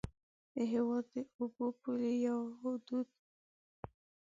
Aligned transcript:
د 0.53 0.55
هېواد 0.73 1.05
د 1.13 1.17
اوبو 1.37 1.65
پولې 1.81 2.13
یا 2.25 2.37
حدود 2.61 3.07